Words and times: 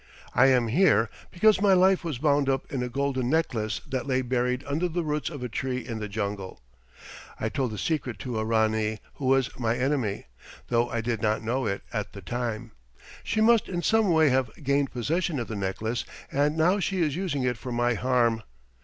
"I 0.33 0.47
am 0.47 0.69
here 0.69 1.11
because 1.29 1.61
my 1.61 1.73
life 1.73 2.03
was 2.03 2.17
bound 2.17 2.49
up 2.49 2.71
in 2.73 2.81
a 2.81 2.89
golden 2.89 3.29
necklace 3.29 3.81
that 3.87 4.07
lay 4.07 4.23
buried 4.23 4.63
under 4.65 4.87
the 4.87 5.03
roots 5.03 5.29
of 5.29 5.43
a 5.43 5.47
tree 5.47 5.77
in 5.85 5.99
the 5.99 6.09
jungle. 6.09 6.59
I 7.39 7.49
told 7.49 7.69
the 7.69 7.77
secret 7.77 8.17
to 8.21 8.39
a 8.39 8.43
Ranee 8.43 8.97
who 9.17 9.25
was 9.27 9.51
my 9.59 9.77
enemy, 9.77 10.25
though 10.69 10.89
I 10.89 11.01
did 11.01 11.21
not 11.21 11.43
know 11.43 11.67
it 11.67 11.83
at 11.93 12.13
the 12.13 12.21
time. 12.23 12.71
She 13.23 13.41
must 13.41 13.69
in 13.69 13.83
some 13.83 14.09
way 14.09 14.29
have 14.29 14.49
gained 14.63 14.89
possession 14.91 15.37
of 15.39 15.47
the 15.47 15.55
necklace, 15.55 16.03
and 16.31 16.57
now 16.57 16.79
she 16.79 17.03
is 17.03 17.15
using 17.15 17.43
it 17.43 17.57
for 17.59 17.71
my 17.71 17.93
harm. 17.93 18.41